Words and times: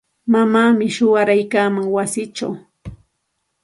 Mamaami 0.31 0.87
shuwaraykaaman 0.95 1.87
wasichaw. 1.95 2.53